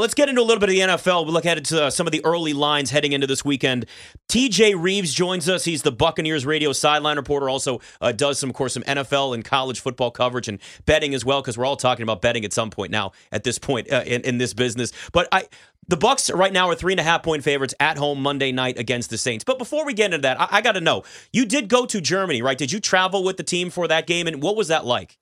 [0.00, 1.26] Let's get into a little bit of the NFL.
[1.26, 3.84] We'll look at uh, some of the early lines heading into this weekend.
[4.30, 5.66] TJ Reeves joins us.
[5.66, 7.50] He's the Buccaneers radio sideline reporter.
[7.50, 11.22] Also uh, does some, of course, some NFL and college football coverage and betting as
[11.22, 13.12] well, because we're all talking about betting at some point now.
[13.30, 15.44] At this point uh, in, in this business, but I.
[15.88, 18.78] The Bucs right now are three and a half point favorites at home Monday night
[18.78, 19.42] against the Saints.
[19.42, 22.00] But before we get into that, I, I got to know: you did go to
[22.00, 22.56] Germany, right?
[22.56, 25.18] Did you travel with the team for that game, and what was that like?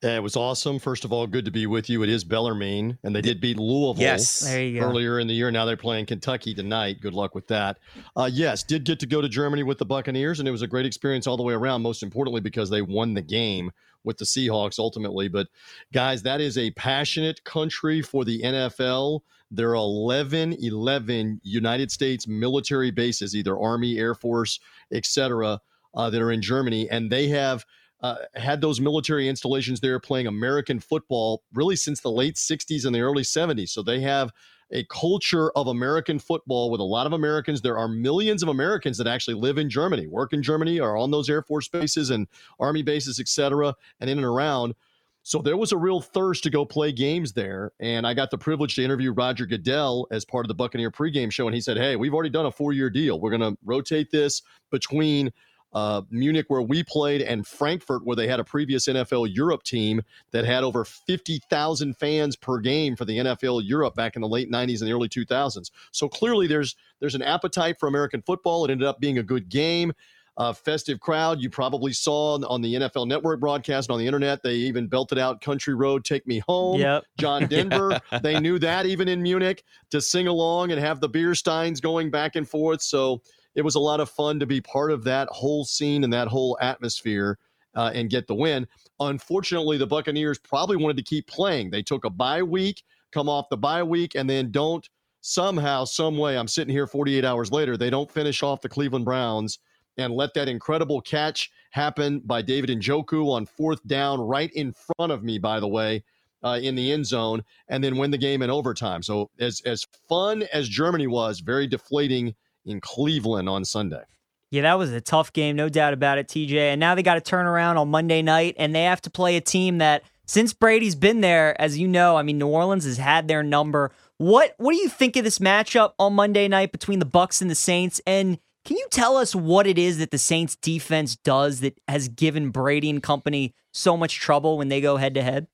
[0.00, 0.78] It was awesome.
[0.78, 2.04] First of all, good to be with you.
[2.04, 4.46] It is Bellarmine, and they did beat Louisville yes.
[4.48, 5.50] earlier in the year.
[5.50, 7.00] Now they're playing Kentucky tonight.
[7.00, 7.78] Good luck with that.
[8.14, 10.68] Uh, yes, did get to go to Germany with the Buccaneers, and it was a
[10.68, 13.72] great experience all the way around, most importantly because they won the game
[14.04, 15.26] with the Seahawks ultimately.
[15.26, 15.48] But
[15.92, 19.22] guys, that is a passionate country for the NFL.
[19.50, 24.60] There are 11, 11 United States military bases, either Army, Air Force,
[24.92, 25.60] etc.,
[25.94, 27.66] uh, that are in Germany, and they have–
[28.00, 32.94] uh, had those military installations there playing American football really since the late 60s and
[32.94, 33.70] the early 70s.
[33.70, 34.32] So they have
[34.70, 37.62] a culture of American football with a lot of Americans.
[37.62, 41.10] There are millions of Americans that actually live in Germany, work in Germany, are on
[41.10, 42.26] those Air Force bases and
[42.60, 44.74] Army bases, et cetera, and in and around.
[45.22, 47.72] So there was a real thirst to go play games there.
[47.80, 51.30] And I got the privilege to interview Roger Goodell as part of the Buccaneer pregame
[51.30, 51.46] show.
[51.46, 53.20] And he said, Hey, we've already done a four year deal.
[53.20, 55.30] We're going to rotate this between
[55.72, 60.02] uh, Munich, where we played, and Frankfurt, where they had a previous NFL Europe team
[60.30, 64.50] that had over 50,000 fans per game for the NFL Europe back in the late
[64.50, 65.70] 90s and the early 2000s.
[65.92, 68.64] So clearly, there's there's an appetite for American football.
[68.64, 69.92] It ended up being a good game.
[70.38, 71.40] Uh, festive crowd.
[71.40, 74.40] You probably saw on the NFL Network broadcast and on the internet.
[74.40, 77.04] They even belted out "Country Road, Take Me Home." Yep.
[77.18, 78.00] John Denver.
[78.22, 82.08] they knew that even in Munich to sing along and have the beer steins going
[82.10, 82.82] back and forth.
[82.82, 83.20] So
[83.58, 86.28] it was a lot of fun to be part of that whole scene and that
[86.28, 87.38] whole atmosphere
[87.74, 88.66] uh, and get the win.
[89.00, 91.70] Unfortunately, the Buccaneers probably wanted to keep playing.
[91.70, 94.88] They took a bye week, come off the bye week, and then don't
[95.20, 96.38] somehow, some way.
[96.38, 97.76] I'm sitting here 48 hours later.
[97.76, 99.58] They don't finish off the Cleveland Browns
[99.96, 104.72] and let that incredible catch happen by David and Njoku on fourth down, right in
[104.72, 106.04] front of me, by the way.
[106.40, 109.02] Uh, in the end zone, and then win the game in overtime.
[109.02, 112.32] So, as as fun as Germany was, very deflating
[112.68, 114.02] in Cleveland on Sunday.
[114.50, 116.56] Yeah, that was a tough game, no doubt about it, TJ.
[116.56, 119.36] And now they got to turn around on Monday night, and they have to play
[119.36, 122.96] a team that, since Brady's been there, as you know, I mean, New Orleans has
[122.96, 123.92] had their number.
[124.16, 127.50] What What do you think of this matchup on Monday night between the Bucs and
[127.50, 128.00] the Saints?
[128.06, 132.08] And can you tell us what it is that the Saints defense does that has
[132.08, 135.46] given Brady and company so much trouble when they go head to head?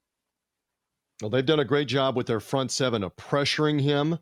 [1.21, 4.19] Well, they've done a great job with their front seven of pressuring him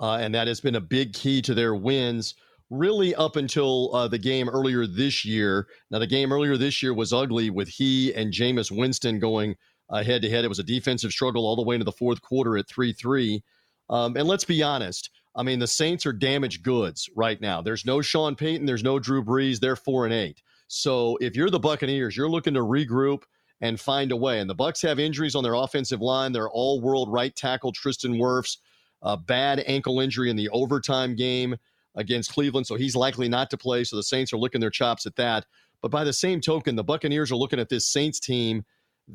[0.00, 2.34] uh, and that has been a big key to their wins
[2.70, 5.68] really up until uh, the game earlier this year.
[5.90, 9.56] Now, the game earlier this year was ugly with he and Jameis Winston going
[9.92, 10.44] head to head.
[10.44, 13.42] It was a defensive struggle all the way into the fourth quarter at 3 3.
[13.88, 15.10] Um, and let's be honest.
[15.36, 17.60] I mean, the Saints are damaged goods right now.
[17.60, 18.66] There's no Sean Payton.
[18.66, 19.60] There's no Drew Brees.
[19.60, 20.42] They're four and eight.
[20.68, 23.22] So if you're the Buccaneers, you're looking to regroup
[23.60, 24.40] and find a way.
[24.40, 26.32] And the Bucs have injuries on their offensive line.
[26.32, 28.56] Their all-world right tackle Tristan Wirfs
[29.02, 31.56] a bad ankle injury in the overtime game
[31.94, 33.84] against Cleveland, so he's likely not to play.
[33.84, 35.46] So the Saints are licking their chops at that.
[35.82, 38.64] But by the same token, the Buccaneers are looking at this Saints team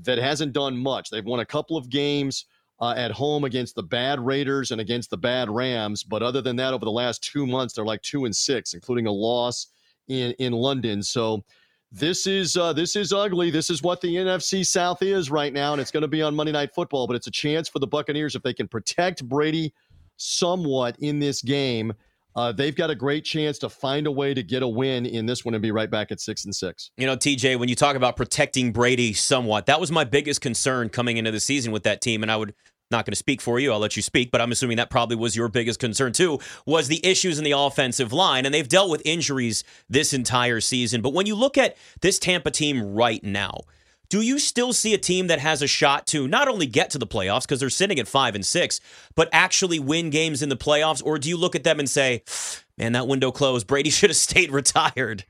[0.03, 1.09] that hasn't done much.
[1.09, 2.45] They've won a couple of games
[2.79, 6.55] uh, at home against the bad Raiders and against the bad Rams, but other than
[6.55, 9.67] that, over the last two months, they're like two and six, including a loss
[10.07, 11.03] in in London.
[11.03, 11.43] So
[11.91, 13.51] this is uh, this is ugly.
[13.51, 16.33] This is what the NFC South is right now, and it's going to be on
[16.33, 17.05] Monday Night Football.
[17.05, 19.73] But it's a chance for the Buccaneers if they can protect Brady
[20.15, 21.93] somewhat in this game.
[22.33, 25.25] Uh, they've got a great chance to find a way to get a win in
[25.25, 26.91] this one and be right back at six and six.
[26.95, 30.87] You know, TJ, when you talk about protecting Brady somewhat, that was my biggest concern
[30.87, 32.53] coming into the season with that team, and I would
[32.91, 33.71] not going to speak for you.
[33.71, 36.39] I'll let you speak, but I'm assuming that probably was your biggest concern too.
[36.65, 41.01] Was the issues in the offensive line, and they've dealt with injuries this entire season.
[41.01, 43.61] But when you look at this Tampa team right now,
[44.11, 46.97] Do you still see a team that has a shot to not only get to
[46.97, 48.81] the playoffs because they're sitting at five and six,
[49.15, 51.01] but actually win games in the playoffs?
[51.03, 52.23] Or do you look at them and say,
[52.77, 53.67] man, that window closed.
[53.67, 55.23] Brady should have stayed retired?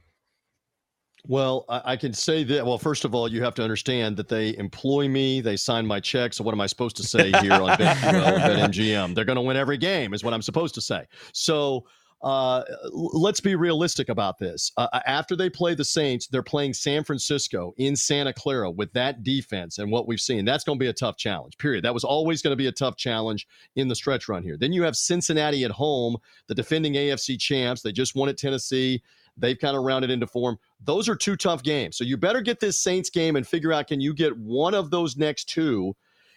[1.28, 2.66] Well, I, I, can say that.
[2.66, 5.42] Well, first of all, you have to understand that they employ me.
[5.42, 6.34] They sign my check.
[6.34, 9.14] So what am I supposed to say here on BetMGM?
[9.14, 11.06] They're going to win every game, is what I'm supposed to say.
[11.34, 11.86] So
[12.24, 14.72] uh, let's be realistic about this.
[14.78, 19.24] Uh, after they play the Saints, they're playing San Francisco in Santa Clara with that
[19.24, 20.46] defense and what we've seen.
[20.46, 21.84] That's going to be a tough challenge, period.
[21.84, 24.56] That was always going to be a tough challenge in the stretch run here.
[24.58, 26.18] Then you have Cincinnati at home,
[26.48, 27.82] the defending AFC champs.
[27.82, 29.02] They just won at Tennessee.
[29.42, 30.58] They've kind of rounded into form.
[30.80, 31.98] Those are two tough games.
[31.98, 34.92] So you better get this Saints game and figure out can you get one of
[34.92, 35.96] those next two?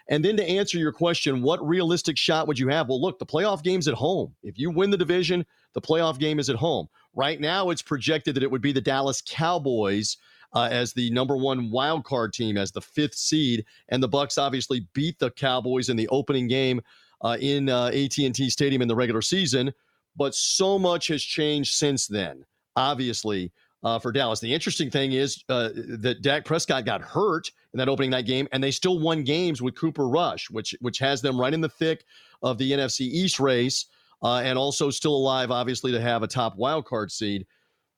[0.09, 2.89] And then to answer your question, what realistic shot would you have?
[2.89, 4.35] Well, look, the playoff game's at home.
[4.43, 6.89] If you win the division, the playoff game is at home.
[7.15, 10.17] Right now, it's projected that it would be the Dallas Cowboys
[10.53, 14.37] uh, as the number one wild card team, as the fifth seed, and the Bucs
[14.39, 16.81] obviously beat the Cowboys in the opening game
[17.23, 19.73] uh, in uh, AT&T Stadium in the regular season.
[20.17, 22.45] But so much has changed since then
[22.77, 23.53] obviously,
[23.85, 24.41] uh, for Dallas.
[24.41, 28.49] The interesting thing is uh, that Dak Prescott got hurt in that opening night game,
[28.53, 31.69] and they still won games with Cooper Rush, which which has them right in the
[31.69, 32.05] thick
[32.43, 33.87] of the NFC East race,
[34.23, 37.47] uh, and also still alive, obviously, to have a top wild card seed.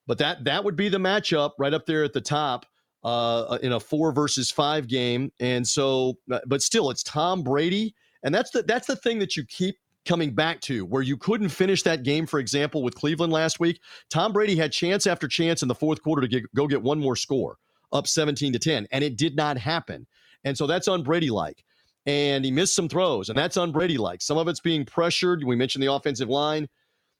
[0.07, 2.65] But that that would be the matchup right up there at the top
[3.03, 5.31] uh, in a four versus five game.
[5.39, 9.37] And so, uh, but still, it's Tom Brady, and that's the that's the thing that
[9.37, 13.31] you keep coming back to where you couldn't finish that game, for example, with Cleveland
[13.31, 13.79] last week.
[14.09, 16.99] Tom Brady had chance after chance in the fourth quarter to get, go get one
[16.99, 17.57] more score,
[17.91, 20.07] up 17 to 10, and it did not happen.
[20.43, 21.63] And so that's unBrady like.
[22.05, 24.21] And he missed some throws, and that's unBrady like.
[24.21, 25.43] Some of it's being pressured.
[25.43, 26.67] We mentioned the offensive line.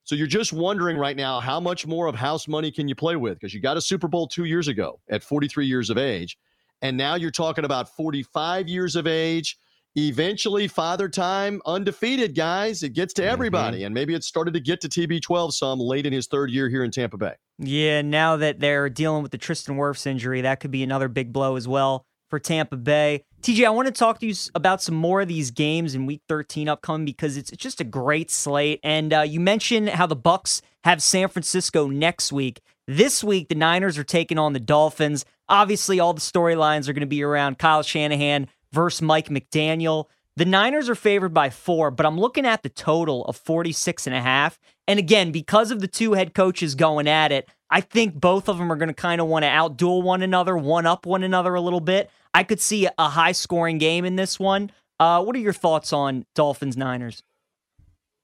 [0.06, 3.18] So you're just wondering right now how much more of house money can you play
[3.18, 3.38] with?
[3.38, 6.38] Because you got a Super Bowl two years ago at 43 years of age.
[6.82, 9.58] And now you're talking about 45 years of age
[9.98, 12.84] eventually father time undefeated guys.
[12.84, 13.32] It gets to mm-hmm.
[13.32, 13.88] everybody mm-hmm.
[13.88, 16.84] and maybe it started to get to tb12 some late in his third year here
[16.84, 17.34] in tampa bay.
[17.58, 21.34] Yeah now that they're dealing with the tristan wirfs injury that could be another big
[21.34, 23.24] blow as well for tampa bay.
[23.42, 26.22] Tj i want to talk to you about some more of these games in week
[26.30, 28.80] 13 upcoming because it's just a great slate.
[28.84, 32.62] And uh, you mentioned how the bucs have san francisco next week.
[32.88, 35.26] This week the niners are taking on the dolphins.
[35.50, 40.06] Obviously all the storylines are going to be around kyle shanahan versus Mike McDaniel.
[40.36, 44.16] The Niners are favored by four, but I'm looking at the total of 46 and
[44.16, 44.60] a half.
[44.88, 48.58] And again, because of the two head coaches going at it, I think both of
[48.58, 51.56] them are going to kind of want to outduel one another, one up one another
[51.56, 52.10] a little bit.
[52.34, 54.72] I could see a high scoring game in this one.
[55.00, 57.24] Uh, what are your thoughts on Dolphins Niners?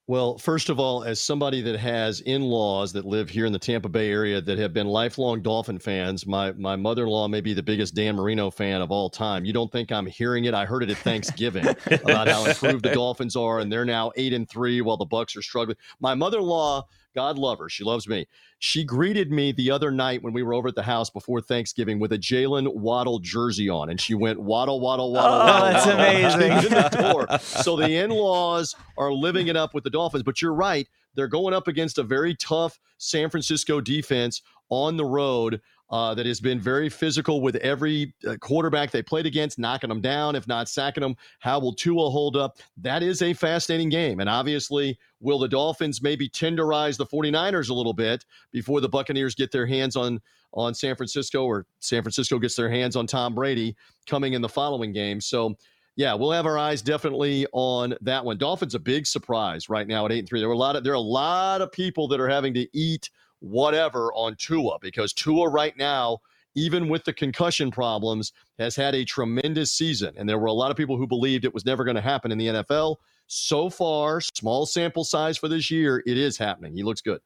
[0.06, 3.88] Well, first of all, as somebody that has in-laws that live here in the Tampa
[3.88, 7.96] Bay area that have been lifelong Dolphin fans, my my mother-in-law may be the biggest
[7.96, 9.46] Dan Marino fan of all time.
[9.46, 10.54] You don't think I'm hearing it?
[10.54, 14.34] I heard it at Thanksgiving about how improved the Dolphins are, and they're now eight
[14.34, 15.78] and three while the Bucs are struggling.
[16.02, 17.69] My mother-in-law God love her.
[17.69, 18.27] She loves me.
[18.60, 22.00] She greeted me the other night when we were over at the house before Thanksgiving
[22.00, 25.33] with a Jaylen Waddle jersey on, and she went waddle, waddle, waddle.
[25.33, 26.71] Oh, waddle, that's amazing.
[26.71, 30.24] the so the in-laws are living it up with the Dolphins.
[30.24, 35.06] But you're right; they're going up against a very tough San Francisco defense on the
[35.06, 35.62] road
[35.94, 40.01] uh, that has been very physical with every uh, quarterback they played against, knocking them
[40.01, 41.16] down, if not sacking them.
[41.38, 42.57] How will Tua hold up?
[42.77, 44.20] That is a fascinating game.
[44.20, 49.36] And obviously, will the Dolphins maybe tenderize the 49ers a little bit before the Buccaneers
[49.36, 50.20] get their hands on
[50.56, 53.75] on San Francisco or San Francisco gets their hands on Tom Brady
[54.08, 55.22] coming in the following game.
[55.22, 55.56] So
[55.96, 58.39] yeah, we'll have our eyes definitely on that one.
[58.39, 60.39] Dolphins a big surprise right now at eight and three.
[60.39, 62.68] There were a lot of there are a lot of people that are having to
[62.74, 63.12] eat
[63.44, 66.20] whatever on Tua because Tua right now,
[66.56, 70.14] even with the concussion problems, has had a tremendous season.
[70.18, 72.32] And there were a lot of people who believed it was never going to happen
[72.32, 72.98] in the NFL.
[73.28, 76.74] So far, small sample size for this year, it is happening.
[76.74, 77.20] He looks good.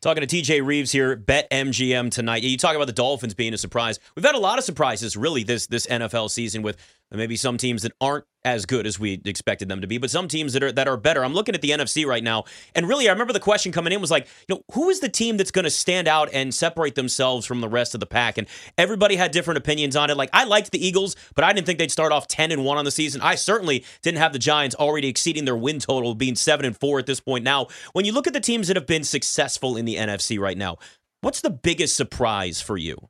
[0.00, 2.42] Talking to TJ Reeves here, Bet MGM tonight.
[2.42, 3.98] You talk about the Dolphins being a surprise.
[4.14, 6.76] We've had a lot of surprises really this this NFL season with
[7.10, 10.28] maybe some teams that aren't as good as we expected them to be, but some
[10.28, 11.24] teams that are that are better.
[11.24, 14.00] I'm looking at the NFC right now, and really, I remember the question coming in
[14.00, 16.94] was like, you know, who is the team that's going to stand out and separate
[16.94, 18.38] themselves from the rest of the pack?
[18.38, 18.46] And
[18.76, 20.16] everybody had different opinions on it.
[20.16, 22.78] Like, I liked the Eagles, but I didn't think they'd start off 10 and one
[22.78, 23.20] on the season.
[23.22, 26.98] I certainly didn't have the Giants already exceeding their win total, being seven and four
[26.98, 27.44] at this point.
[27.44, 30.58] Now, when you look at the teams that have been successful in the NFC right
[30.58, 30.76] now,
[31.20, 33.08] what's the biggest surprise for you?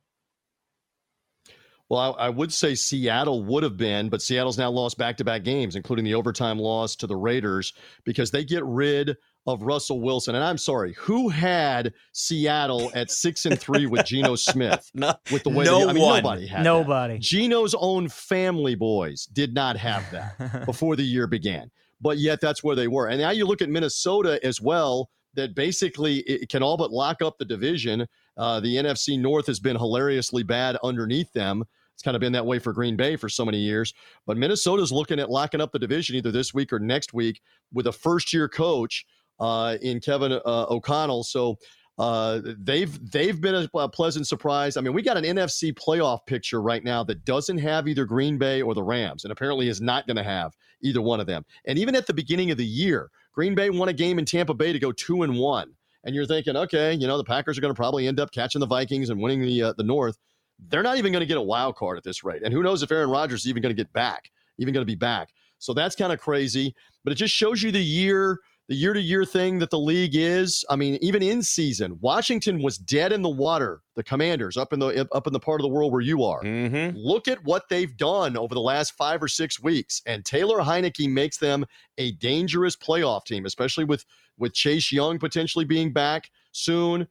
[1.95, 5.23] Well, I, I, would say Seattle would have been, but Seattle's now lost back to
[5.23, 7.71] back games, including the overtime loss to the Raiders,
[8.03, 9.15] because they get rid
[9.47, 10.35] of Russell Wilson.
[10.35, 14.91] And I'm sorry, who had Seattle at six and three with Geno Smith?
[14.93, 16.23] no, with the way no they, I mean, one.
[16.23, 17.13] nobody had nobody.
[17.13, 17.21] That.
[17.21, 21.71] Geno's own family boys did not have that before the year began,
[22.01, 23.07] but yet that's where they were.
[23.07, 27.21] And now you look at Minnesota as well, that basically it can all but lock
[27.21, 28.07] up the division.
[28.35, 31.63] Uh, the NFC North has been hilariously bad underneath them.
[31.95, 33.93] It's kind of been that way for Green Bay for so many years.
[34.27, 37.41] But Minnesota's looking at locking up the division either this week or next week
[37.73, 39.05] with a first year coach
[39.39, 41.23] uh, in Kevin uh, O'Connell.
[41.23, 41.57] So
[41.97, 44.75] uh, they've they've been a, a, pleasant surprise.
[44.75, 48.37] I mean, we got an NFC playoff picture right now that doesn't have either Green
[48.37, 51.45] Bay or the Rams, and apparently is not going to have either one of them.
[51.65, 54.53] And even at the beginning of the year, Green Bay won a game in Tampa
[54.53, 55.73] Bay to go two and one
[56.05, 58.59] and you're thinking, okay, you know, the Packers are going to probably end up catching
[58.59, 60.17] the Vikings and winning the uh, the North.
[60.59, 62.83] They're not even going to get a wild card at this rate, and who knows
[62.83, 65.29] if Aaron Rodgers is even going to get back, even going to be back.
[65.59, 69.01] So that's kind of crazy, but it just shows you the year the year to
[69.01, 70.65] year thing that the league is.
[70.69, 73.81] I mean, even in season, Washington was dead in the water.
[73.95, 76.41] The Commanders up in the up in the part of the world where you are.
[76.41, 76.97] Mm-hmm.
[76.97, 81.09] Look at what they've done over the last five or six weeks, and Taylor Heinicke
[81.09, 81.65] makes them
[81.97, 84.05] a dangerous playoff team, especially with
[84.37, 87.07] with Chase Young potentially being back soon.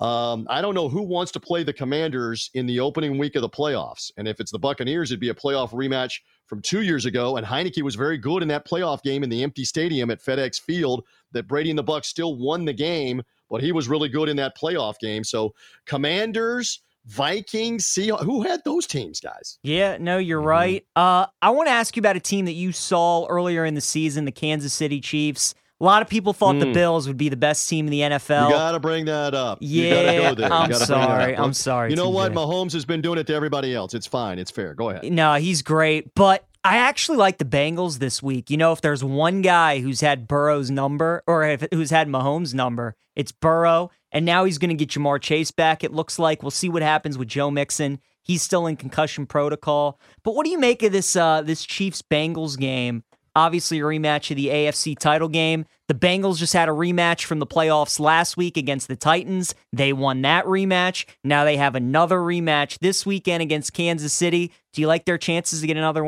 [0.00, 3.42] Um, I don't know who wants to play the Commanders in the opening week of
[3.42, 4.10] the playoffs.
[4.16, 7.36] And if it's the Buccaneers, it'd be a playoff rematch from two years ago.
[7.36, 10.60] And Heinicke was very good in that playoff game in the empty stadium at FedEx
[10.60, 14.28] Field that Brady and the Bucs still won the game, but he was really good
[14.28, 15.22] in that playoff game.
[15.22, 15.54] So
[15.86, 19.58] Commanders, Vikings, see who had those teams, guys?
[19.62, 20.48] Yeah, no, you're Mm-hmm.
[20.48, 20.86] right.
[20.96, 23.80] Uh, I want to ask you about a team that you saw earlier in the
[23.80, 25.54] season, the Kansas City Chiefs.
[25.80, 26.74] A lot of people thought the Mm.
[26.74, 28.48] Bills would be the best team in the NFL.
[28.48, 29.58] You got to bring that up.
[29.60, 30.52] you Yeah, gotta go there.
[30.52, 31.36] I'm gotta sorry.
[31.36, 32.32] I'm sorry, You know what?
[32.32, 33.92] Mahomes has been doing it to everybody else.
[33.92, 34.38] It's fine.
[34.38, 34.74] It's fair.
[34.74, 35.10] Go ahead.
[35.12, 38.48] No, he's great, but I actually like the Bengals this week.
[38.50, 42.54] You know, if there's one guy who's had Burrow's number or if, who's had Mahomes'
[42.54, 43.90] number, it's Burrow.
[44.12, 45.82] And now he's going to get Ja'Marr Chase back.
[45.84, 47.98] It looks like we'll see what happens with Joe Mixon.
[48.22, 49.98] He's still in concussion protocol.
[50.22, 53.02] But what do you make of this uh, this Chiefs Bengals game?
[53.36, 55.66] Obviously, a rematch of the AFC title game.
[55.88, 59.54] The Bengals just had a rematch from the playoffs last week against the Titans.
[59.72, 61.04] They won that rematch.
[61.24, 64.52] Now they have another rematch this weekend against Kansas City.
[64.72, 66.04] Do you like their chances to get another?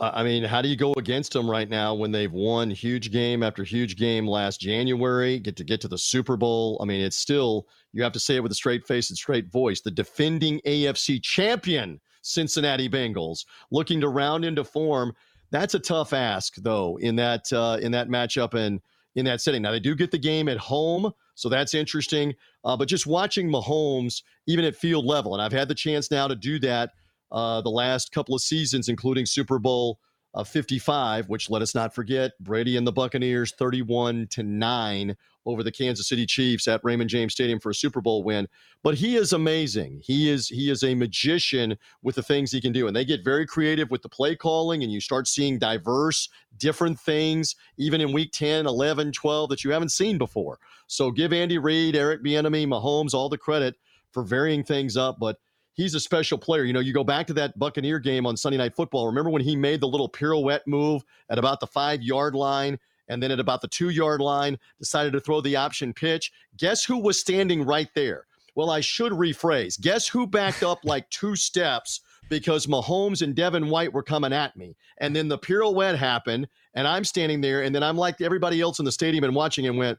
[0.00, 3.12] Uh, I mean, how do you go against them right now when they've won huge
[3.12, 6.78] game after huge game last January, get to get to the Super Bowl?
[6.82, 9.50] I mean, it's still, you have to say it with a straight face and straight
[9.52, 9.80] voice.
[9.80, 15.14] The defending AFC champion Cincinnati Bengals looking to round into form.
[15.54, 18.80] That's a tough ask, though, in that uh, in that matchup and
[19.14, 19.62] in that setting.
[19.62, 22.34] Now they do get the game at home, so that's interesting.
[22.64, 26.26] Uh, but just watching Mahomes, even at field level, and I've had the chance now
[26.26, 26.90] to do that
[27.30, 30.00] uh, the last couple of seasons, including Super Bowl
[30.34, 35.62] uh, 55, which let us not forget Brady and the Buccaneers 31 to 9 over
[35.62, 38.48] the Kansas City Chiefs at Raymond James Stadium for a Super Bowl win.
[38.82, 40.00] But he is amazing.
[40.02, 42.86] He is he is a magician with the things he can do.
[42.86, 46.98] And they get very creative with the play calling and you start seeing diverse different
[46.98, 50.58] things even in week 10, 11, 12 that you haven't seen before.
[50.86, 53.76] So give Andy Reid, Eric Bieniemy, Mahomes all the credit
[54.12, 55.38] for varying things up, but
[55.74, 56.64] he's a special player.
[56.64, 59.06] You know, you go back to that Buccaneer game on Sunday Night Football.
[59.06, 63.22] Remember when he made the little pirouette move at about the five yard line and
[63.22, 66.32] then at about the two yard line decided to throw the option pitch?
[66.56, 68.26] Guess who was standing right there?
[68.54, 69.80] Well, I should rephrase.
[69.80, 74.56] Guess who backed up like two steps because Mahomes and Devin White were coming at
[74.56, 74.76] me?
[74.98, 78.78] And then the pirouette happened, and I'm standing there, and then I'm like everybody else
[78.78, 79.98] in the stadium and watching and went,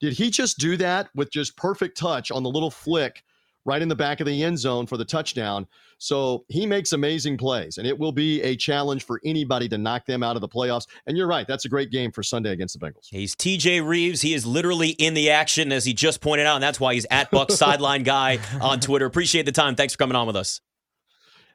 [0.00, 3.22] Did he just do that with just perfect touch on the little flick
[3.64, 5.66] right in the back of the end zone for the touchdown.
[5.98, 10.06] So he makes amazing plays, and it will be a challenge for anybody to knock
[10.06, 10.86] them out of the playoffs.
[11.06, 13.08] And you're right, that's a great game for Sunday against the Bengals.
[13.10, 14.20] He's TJ Reeves.
[14.20, 17.06] He is literally in the action, as he just pointed out, and that's why he's
[17.10, 19.06] at Buck Sideline Guy on Twitter.
[19.06, 19.74] Appreciate the time.
[19.74, 20.60] Thanks for coming on with us.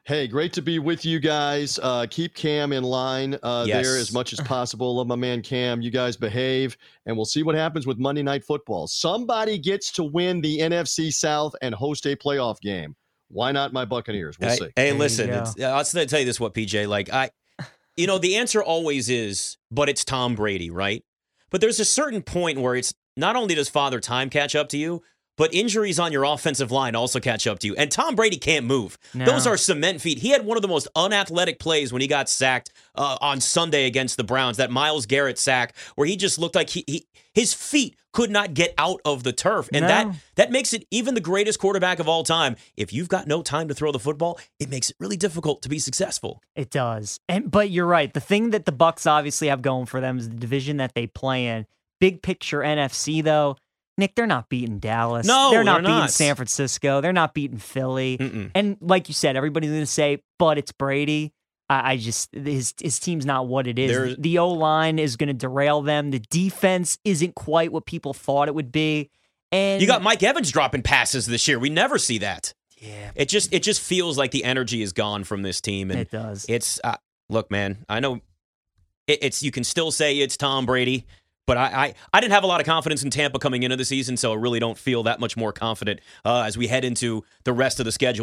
[0.06, 1.78] Hey, great to be with you guys.
[1.82, 3.86] Uh, keep Cam in line uh, Yes.
[3.86, 4.96] there as much as possible.
[4.96, 5.80] Love my man Cam.
[5.80, 8.86] You guys behave, and we'll see what happens with Monday Night Football.
[8.86, 12.94] Somebody gets to win the NFC South and host a playoff game.
[13.28, 14.38] Why not my Buccaneers?
[14.38, 14.68] We'll hey, see.
[14.76, 15.38] hey, listen, go.
[15.42, 17.30] it's, I'll s- tell you this: what PJ like, I,
[17.96, 21.02] you know, the answer always is, but it's Tom Brady, right?
[21.50, 24.76] But there's a certain point where it's not only does Father Time catch up to
[24.76, 25.02] you,
[25.36, 27.74] but injuries on your offensive line also catch up to you.
[27.76, 28.96] And Tom Brady can't move.
[29.14, 29.24] No.
[29.24, 30.18] Those are cement feet.
[30.18, 33.86] He had one of the most unathletic plays when he got sacked uh, on Sunday
[33.86, 37.52] against the Browns, that Myles Garrett sack, where he just looked like he, he his
[37.52, 39.68] feet could not get out of the turf.
[39.72, 39.88] And No.
[39.88, 42.54] that that makes it even the greatest quarterback of all time.
[42.76, 45.68] If you've got no time to throw the football, it makes it really difficult to
[45.68, 46.40] be successful.
[46.54, 47.18] It does.
[47.28, 48.14] And but you're right.
[48.14, 51.08] The thing that the Bucs obviously have going for them is the division that they
[51.08, 51.66] play in.
[51.98, 53.56] Big picture NFC though,
[53.96, 55.26] Nick, they're not beating Dallas.
[55.26, 56.10] No, they're not they're beating not.
[56.10, 57.00] San Francisco.
[57.00, 58.18] They're not beating Philly.
[58.18, 58.50] Mm-mm.
[58.54, 61.32] And like you said, everybody's going to say, but it's Brady.
[61.70, 63.90] I, I just his his team's not what it is.
[63.90, 66.10] There's- the O line is going to derail them.
[66.10, 69.10] The defense isn't quite what people thought it would be.
[69.52, 71.58] And You got Mike Evans dropping passes this year.
[71.60, 72.52] We never see that.
[72.76, 76.00] yeah, It just it just feels like the energy is gone from this team, and
[76.00, 76.44] it does.
[76.48, 76.96] it's uh,
[77.30, 77.84] look, man.
[77.88, 78.16] I know
[79.06, 81.06] it, it's you can still say it's Tom Brady,
[81.46, 83.84] but I, I I didn't have a lot of confidence in Tampa coming into the
[83.84, 87.24] season, so I really don't feel that much more confident uh, as we head into
[87.44, 88.22] the rest of the schedule.